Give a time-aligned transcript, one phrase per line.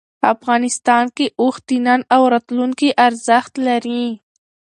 [0.33, 4.05] افغانستان کې اوښ د نن او راتلونکي ارزښت لري.